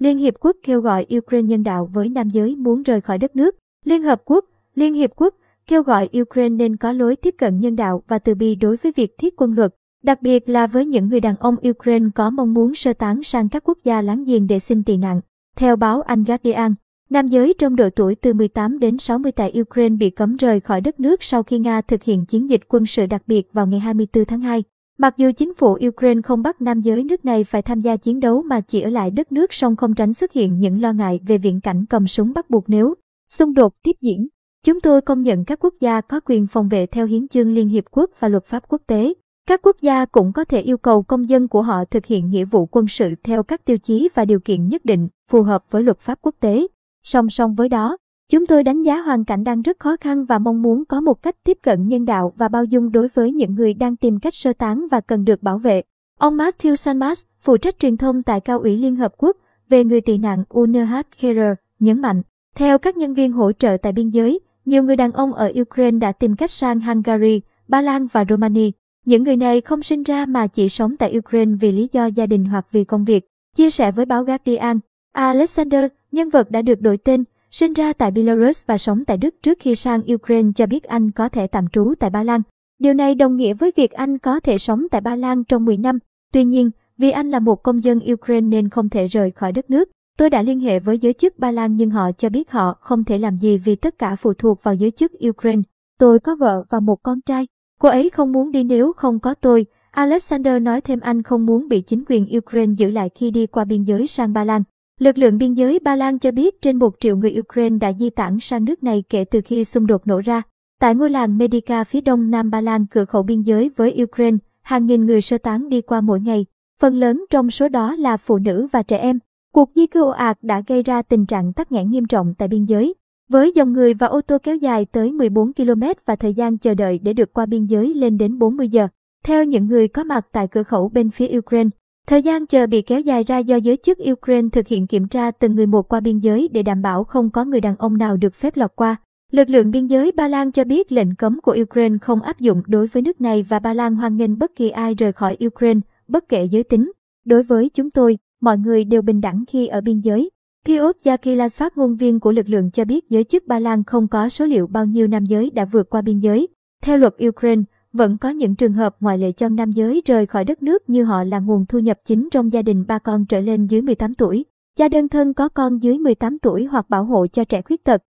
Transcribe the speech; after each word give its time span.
Liên 0.00 0.18
Hiệp 0.18 0.34
Quốc 0.40 0.56
kêu 0.62 0.80
gọi 0.80 1.06
Ukraine 1.16 1.46
nhân 1.46 1.62
đạo 1.62 1.90
với 1.92 2.08
nam 2.08 2.30
giới 2.30 2.56
muốn 2.56 2.82
rời 2.82 3.00
khỏi 3.00 3.18
đất 3.18 3.36
nước. 3.36 3.56
Liên 3.84 4.02
Hợp 4.02 4.22
Quốc, 4.24 4.44
Liên 4.74 4.94
Hiệp 4.94 5.10
Quốc 5.16 5.34
kêu 5.66 5.82
gọi 5.82 6.08
Ukraine 6.20 6.56
nên 6.56 6.76
có 6.76 6.92
lối 6.92 7.16
tiếp 7.16 7.34
cận 7.38 7.60
nhân 7.60 7.76
đạo 7.76 8.02
và 8.08 8.18
từ 8.18 8.34
bi 8.34 8.54
đối 8.54 8.76
với 8.76 8.92
việc 8.96 9.18
thiết 9.18 9.34
quân 9.36 9.54
luật, 9.54 9.74
đặc 10.02 10.22
biệt 10.22 10.48
là 10.48 10.66
với 10.66 10.86
những 10.86 11.08
người 11.08 11.20
đàn 11.20 11.36
ông 11.36 11.56
Ukraine 11.68 12.06
có 12.14 12.30
mong 12.30 12.54
muốn 12.54 12.74
sơ 12.74 12.92
tán 12.92 13.22
sang 13.22 13.48
các 13.48 13.64
quốc 13.64 13.78
gia 13.84 14.02
láng 14.02 14.24
giềng 14.24 14.46
để 14.46 14.58
xin 14.58 14.84
tị 14.84 14.96
nạn. 14.96 15.20
Theo 15.56 15.76
báo 15.76 16.02
Anh 16.02 16.24
Guardian, 16.24 16.74
nam 17.10 17.28
giới 17.28 17.54
trong 17.58 17.76
độ 17.76 17.90
tuổi 17.96 18.14
từ 18.14 18.32
18 18.32 18.78
đến 18.78 18.98
60 18.98 19.32
tại 19.32 19.60
Ukraine 19.60 19.96
bị 19.96 20.10
cấm 20.10 20.36
rời 20.36 20.60
khỏi 20.60 20.80
đất 20.80 21.00
nước 21.00 21.22
sau 21.22 21.42
khi 21.42 21.58
Nga 21.58 21.80
thực 21.80 22.02
hiện 22.02 22.26
chiến 22.26 22.50
dịch 22.50 22.60
quân 22.68 22.86
sự 22.86 23.06
đặc 23.06 23.22
biệt 23.26 23.48
vào 23.52 23.66
ngày 23.66 23.80
24 23.80 24.24
tháng 24.24 24.40
2. 24.40 24.62
Mặc 25.00 25.16
dù 25.16 25.30
chính 25.36 25.54
phủ 25.54 25.78
Ukraine 25.88 26.22
không 26.22 26.42
bắt 26.42 26.60
nam 26.60 26.80
giới 26.80 27.04
nước 27.04 27.24
này 27.24 27.44
phải 27.44 27.62
tham 27.62 27.80
gia 27.80 27.96
chiến 27.96 28.20
đấu 28.20 28.42
mà 28.42 28.60
chỉ 28.60 28.80
ở 28.80 28.90
lại 28.90 29.10
đất 29.10 29.32
nước 29.32 29.52
song 29.52 29.76
không 29.76 29.94
tránh 29.94 30.12
xuất 30.12 30.32
hiện 30.32 30.58
những 30.58 30.82
lo 30.82 30.92
ngại 30.92 31.20
về 31.26 31.38
viễn 31.38 31.60
cảnh 31.60 31.84
cầm 31.90 32.06
súng 32.06 32.32
bắt 32.32 32.50
buộc 32.50 32.64
nếu 32.68 32.94
xung 33.32 33.54
đột 33.54 33.72
tiếp 33.82 33.92
diễn. 34.00 34.28
Chúng 34.66 34.80
tôi 34.80 35.00
công 35.00 35.22
nhận 35.22 35.44
các 35.44 35.58
quốc 35.64 35.74
gia 35.80 36.00
có 36.00 36.20
quyền 36.20 36.46
phòng 36.46 36.68
vệ 36.68 36.86
theo 36.86 37.06
hiến 37.06 37.28
chương 37.28 37.52
Liên 37.52 37.68
Hiệp 37.68 37.84
Quốc 37.90 38.10
và 38.18 38.28
luật 38.28 38.44
pháp 38.44 38.68
quốc 38.68 38.82
tế. 38.86 39.14
Các 39.48 39.62
quốc 39.62 39.76
gia 39.80 40.04
cũng 40.04 40.32
có 40.32 40.44
thể 40.44 40.60
yêu 40.60 40.78
cầu 40.78 41.02
công 41.02 41.28
dân 41.28 41.48
của 41.48 41.62
họ 41.62 41.84
thực 41.90 42.06
hiện 42.06 42.30
nghĩa 42.30 42.44
vụ 42.44 42.66
quân 42.66 42.88
sự 42.88 43.14
theo 43.22 43.42
các 43.42 43.64
tiêu 43.64 43.78
chí 43.78 44.08
và 44.14 44.24
điều 44.24 44.40
kiện 44.40 44.68
nhất 44.68 44.84
định, 44.84 45.08
phù 45.30 45.42
hợp 45.42 45.64
với 45.70 45.82
luật 45.82 45.98
pháp 45.98 46.18
quốc 46.22 46.34
tế. 46.40 46.66
Song 47.02 47.30
song 47.30 47.54
với 47.54 47.68
đó, 47.68 47.96
chúng 48.30 48.46
tôi 48.46 48.62
đánh 48.62 48.82
giá 48.82 49.00
hoàn 49.00 49.24
cảnh 49.24 49.44
đang 49.44 49.62
rất 49.62 49.78
khó 49.78 49.96
khăn 50.00 50.24
và 50.24 50.38
mong 50.38 50.62
muốn 50.62 50.84
có 50.84 51.00
một 51.00 51.22
cách 51.22 51.36
tiếp 51.44 51.58
cận 51.62 51.88
nhân 51.88 52.04
đạo 52.04 52.32
và 52.36 52.48
bao 52.48 52.64
dung 52.64 52.92
đối 52.92 53.08
với 53.14 53.32
những 53.32 53.54
người 53.54 53.74
đang 53.74 53.96
tìm 53.96 54.18
cách 54.20 54.34
sơ 54.34 54.52
tán 54.52 54.86
và 54.90 55.00
cần 55.00 55.24
được 55.24 55.42
bảo 55.42 55.58
vệ. 55.58 55.82
Ông 56.18 56.36
Matthew 56.36 56.74
Sanmas, 56.74 57.24
phụ 57.40 57.56
trách 57.56 57.78
truyền 57.78 57.96
thông 57.96 58.22
tại 58.22 58.40
Cao 58.40 58.58
ủy 58.58 58.76
Liên 58.76 58.96
Hợp 58.96 59.12
Quốc 59.18 59.36
về 59.68 59.84
người 59.84 60.00
tị 60.00 60.18
nạn 60.18 60.44
UNHCR, 60.48 61.40
nhấn 61.78 62.00
mạnh, 62.00 62.22
theo 62.54 62.78
các 62.78 62.96
nhân 62.96 63.14
viên 63.14 63.32
hỗ 63.32 63.52
trợ 63.52 63.76
tại 63.82 63.92
biên 63.92 64.10
giới, 64.10 64.40
nhiều 64.64 64.82
người 64.82 64.96
đàn 64.96 65.12
ông 65.12 65.32
ở 65.32 65.52
Ukraine 65.60 65.98
đã 65.98 66.12
tìm 66.12 66.36
cách 66.36 66.50
sang 66.50 66.80
Hungary, 66.80 67.40
Ba 67.68 67.80
Lan 67.80 68.06
và 68.12 68.24
Romania. 68.28 68.70
Những 69.04 69.24
người 69.24 69.36
này 69.36 69.60
không 69.60 69.82
sinh 69.82 70.02
ra 70.02 70.26
mà 70.26 70.46
chỉ 70.46 70.68
sống 70.68 70.96
tại 70.96 71.18
Ukraine 71.18 71.52
vì 71.60 71.72
lý 71.72 71.88
do 71.92 72.06
gia 72.06 72.26
đình 72.26 72.44
hoặc 72.44 72.66
vì 72.72 72.84
công 72.84 73.04
việc. 73.04 73.24
Chia 73.56 73.70
sẻ 73.70 73.92
với 73.92 74.04
báo 74.04 74.24
Guardian, 74.24 74.78
Alexander, 75.12 75.84
nhân 76.12 76.28
vật 76.28 76.50
đã 76.50 76.62
được 76.62 76.80
đổi 76.80 76.96
tên, 76.96 77.24
sinh 77.50 77.72
ra 77.72 77.92
tại 77.92 78.10
Belarus 78.10 78.66
và 78.66 78.78
sống 78.78 79.04
tại 79.04 79.16
Đức 79.16 79.34
trước 79.42 79.58
khi 79.60 79.74
sang 79.74 80.02
Ukraine 80.14 80.50
cho 80.54 80.66
biết 80.66 80.84
anh 80.84 81.10
có 81.10 81.28
thể 81.28 81.46
tạm 81.46 81.68
trú 81.68 81.94
tại 81.98 82.10
Ba 82.10 82.22
Lan. 82.22 82.42
Điều 82.78 82.94
này 82.94 83.14
đồng 83.14 83.36
nghĩa 83.36 83.54
với 83.54 83.72
việc 83.76 83.90
anh 83.90 84.18
có 84.18 84.40
thể 84.40 84.58
sống 84.58 84.86
tại 84.90 85.00
Ba 85.00 85.16
Lan 85.16 85.44
trong 85.44 85.64
10 85.64 85.76
năm. 85.76 85.98
Tuy 86.32 86.44
nhiên, 86.44 86.70
vì 86.98 87.10
anh 87.10 87.30
là 87.30 87.38
một 87.38 87.62
công 87.62 87.84
dân 87.84 88.00
Ukraine 88.12 88.46
nên 88.46 88.68
không 88.68 88.88
thể 88.88 89.06
rời 89.06 89.30
khỏi 89.30 89.52
đất 89.52 89.70
nước. 89.70 89.90
Tôi 90.18 90.30
đã 90.30 90.42
liên 90.42 90.60
hệ 90.60 90.78
với 90.78 90.98
giới 90.98 91.12
chức 91.12 91.38
Ba 91.38 91.50
Lan 91.50 91.76
nhưng 91.76 91.90
họ 91.90 92.12
cho 92.12 92.28
biết 92.28 92.50
họ 92.50 92.78
không 92.80 93.04
thể 93.04 93.18
làm 93.18 93.38
gì 93.38 93.58
vì 93.58 93.76
tất 93.76 93.98
cả 93.98 94.16
phụ 94.16 94.34
thuộc 94.34 94.62
vào 94.62 94.74
giới 94.74 94.90
chức 94.90 95.12
Ukraine. 95.28 95.62
Tôi 95.98 96.18
có 96.18 96.36
vợ 96.36 96.64
và 96.70 96.80
một 96.80 97.02
con 97.02 97.20
trai. 97.20 97.46
Cô 97.80 97.88
ấy 97.88 98.10
không 98.10 98.32
muốn 98.32 98.52
đi 98.52 98.64
nếu 98.64 98.92
không 98.92 99.18
có 99.18 99.34
tôi. 99.34 99.66
Alexander 99.90 100.62
nói 100.62 100.80
thêm 100.80 101.00
anh 101.00 101.22
không 101.22 101.46
muốn 101.46 101.68
bị 101.68 101.80
chính 101.80 102.04
quyền 102.08 102.36
Ukraine 102.36 102.74
giữ 102.76 102.90
lại 102.90 103.10
khi 103.14 103.30
đi 103.30 103.46
qua 103.46 103.64
biên 103.64 103.84
giới 103.84 104.06
sang 104.06 104.32
Ba 104.32 104.44
Lan. 104.44 104.62
Lực 105.00 105.18
lượng 105.18 105.38
biên 105.38 105.54
giới 105.54 105.78
Ba 105.78 105.96
Lan 105.96 106.18
cho 106.18 106.30
biết 106.30 106.62
trên 106.62 106.76
1 106.76 106.94
triệu 107.00 107.16
người 107.16 107.36
Ukraine 107.38 107.78
đã 107.78 107.92
di 107.92 108.10
tản 108.10 108.40
sang 108.40 108.64
nước 108.64 108.82
này 108.82 109.04
kể 109.08 109.24
từ 109.24 109.40
khi 109.44 109.64
xung 109.64 109.86
đột 109.86 110.06
nổ 110.06 110.20
ra. 110.20 110.42
Tại 110.80 110.94
ngôi 110.94 111.10
làng 111.10 111.38
Medica 111.38 111.84
phía 111.84 112.00
đông 112.00 112.30
Nam 112.30 112.50
Ba 112.50 112.60
Lan 112.60 112.86
cửa 112.86 113.04
khẩu 113.04 113.22
biên 113.22 113.42
giới 113.42 113.70
với 113.76 114.02
Ukraine, 114.02 114.36
hàng 114.62 114.86
nghìn 114.86 115.06
người 115.06 115.20
sơ 115.20 115.38
tán 115.38 115.68
đi 115.68 115.80
qua 115.80 116.00
mỗi 116.00 116.20
ngày. 116.20 116.46
Phần 116.80 116.94
lớn 116.96 117.24
trong 117.30 117.50
số 117.50 117.68
đó 117.68 117.96
là 117.96 118.16
phụ 118.16 118.38
nữ 118.38 118.66
và 118.72 118.82
trẻ 118.82 118.96
em. 118.96 119.18
Cuộc 119.54 119.70
di 119.74 119.86
cư 119.86 120.02
ồ 120.02 120.10
ạt 120.10 120.38
đã 120.42 120.62
gây 120.66 120.82
ra 120.82 121.02
tình 121.02 121.26
trạng 121.26 121.52
tắc 121.52 121.72
nghẽn 121.72 121.90
nghiêm 121.90 122.06
trọng 122.06 122.34
tại 122.38 122.48
biên 122.48 122.64
giới. 122.64 122.94
Với 123.28 123.52
dòng 123.54 123.72
người 123.72 123.94
và 123.94 124.06
ô 124.06 124.20
tô 124.20 124.38
kéo 124.42 124.56
dài 124.56 124.84
tới 124.84 125.12
14 125.12 125.52
km 125.52 125.82
và 126.06 126.16
thời 126.16 126.34
gian 126.34 126.58
chờ 126.58 126.74
đợi 126.74 127.00
để 127.02 127.12
được 127.12 127.32
qua 127.32 127.46
biên 127.46 127.66
giới 127.66 127.94
lên 127.94 128.18
đến 128.18 128.38
40 128.38 128.68
giờ. 128.68 128.88
Theo 129.24 129.44
những 129.44 129.66
người 129.66 129.88
có 129.88 130.04
mặt 130.04 130.26
tại 130.32 130.48
cửa 130.48 130.62
khẩu 130.62 130.88
bên 130.88 131.10
phía 131.10 131.38
Ukraine, 131.38 131.70
thời 132.10 132.22
gian 132.22 132.46
chờ 132.46 132.66
bị 132.66 132.82
kéo 132.82 133.00
dài 133.00 133.24
ra 133.24 133.38
do 133.38 133.56
giới 133.56 133.76
chức 133.76 133.98
Ukraine 134.12 134.48
thực 134.52 134.68
hiện 134.68 134.86
kiểm 134.86 135.08
tra 135.08 135.30
từng 135.30 135.54
người 135.54 135.66
một 135.66 135.88
qua 135.88 136.00
biên 136.00 136.18
giới 136.18 136.48
để 136.52 136.62
đảm 136.62 136.82
bảo 136.82 137.04
không 137.04 137.30
có 137.30 137.44
người 137.44 137.60
đàn 137.60 137.76
ông 137.76 137.98
nào 137.98 138.16
được 138.16 138.34
phép 138.34 138.56
lọt 138.56 138.70
qua. 138.76 138.96
Lực 139.32 139.48
lượng 139.48 139.70
biên 139.70 139.86
giới 139.86 140.12
Ba 140.12 140.28
Lan 140.28 140.52
cho 140.52 140.64
biết 140.64 140.92
lệnh 140.92 141.14
cấm 141.14 141.40
của 141.40 141.56
Ukraine 141.62 141.96
không 142.02 142.22
áp 142.22 142.40
dụng 142.40 142.62
đối 142.66 142.86
với 142.86 143.02
nước 143.02 143.20
này 143.20 143.42
và 143.48 143.58
Ba 143.58 143.74
Lan 143.74 143.96
hoan 143.96 144.16
nghênh 144.16 144.38
bất 144.38 144.56
kỳ 144.56 144.70
ai 144.70 144.94
rời 144.94 145.12
khỏi 145.12 145.36
Ukraine, 145.46 145.80
bất 146.08 146.28
kể 146.28 146.44
giới 146.44 146.64
tính. 146.64 146.92
Đối 147.24 147.42
với 147.42 147.68
chúng 147.74 147.90
tôi, 147.90 148.18
mọi 148.40 148.58
người 148.58 148.84
đều 148.84 149.02
bình 149.02 149.20
đẳng 149.20 149.44
khi 149.48 149.66
ở 149.66 149.80
biên 149.80 150.00
giới. 150.00 150.30
Piotr 150.66 151.08
Yakilas 151.08 151.56
phát 151.56 151.78
ngôn 151.78 151.96
viên 151.96 152.20
của 152.20 152.32
lực 152.32 152.48
lượng 152.48 152.70
cho 152.70 152.84
biết 152.84 153.10
giới 153.10 153.24
chức 153.24 153.46
Ba 153.46 153.58
Lan 153.58 153.84
không 153.84 154.08
có 154.08 154.28
số 154.28 154.46
liệu 154.46 154.66
bao 154.66 154.86
nhiêu 154.86 155.06
nam 155.06 155.24
giới 155.24 155.50
đã 155.50 155.64
vượt 155.64 155.90
qua 155.90 156.02
biên 156.02 156.18
giới. 156.18 156.48
Theo 156.82 156.96
luật 156.96 157.14
Ukraine, 157.28 157.62
vẫn 157.92 158.18
có 158.18 158.28
những 158.28 158.54
trường 158.54 158.72
hợp 158.72 158.96
ngoại 159.00 159.18
lệ 159.18 159.32
cho 159.32 159.48
nam 159.48 159.72
giới 159.72 160.02
rời 160.06 160.26
khỏi 160.26 160.44
đất 160.44 160.62
nước 160.62 160.90
như 160.90 161.04
họ 161.04 161.24
là 161.24 161.38
nguồn 161.38 161.66
thu 161.66 161.78
nhập 161.78 161.98
chính 162.04 162.28
trong 162.32 162.52
gia 162.52 162.62
đình 162.62 162.84
ba 162.88 162.98
con 162.98 163.26
trở 163.26 163.40
lên 163.40 163.66
dưới 163.66 163.82
18 163.82 164.14
tuổi, 164.14 164.44
cha 164.76 164.88
đơn 164.88 165.08
thân 165.08 165.34
có 165.34 165.48
con 165.48 165.82
dưới 165.82 165.98
18 165.98 166.38
tuổi 166.38 166.64
hoặc 166.64 166.90
bảo 166.90 167.04
hộ 167.04 167.26
cho 167.26 167.44
trẻ 167.44 167.62
khuyết 167.62 167.84
tật. 167.84 168.02